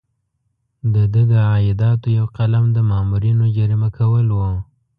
د 0.93 0.95
ده 1.13 1.21
د 1.31 1.33
عایداتو 1.49 2.07
یو 2.17 2.25
قلم 2.37 2.65
د 2.75 2.77
مامورینو 2.91 3.45
جریمه 3.55 3.89
کول 3.97 4.27
وو. 4.37 4.51